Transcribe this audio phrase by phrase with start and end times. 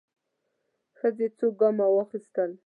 [0.97, 2.51] ښځې څو ګامه واخيستل.